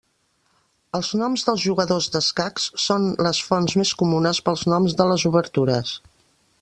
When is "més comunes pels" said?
3.83-4.65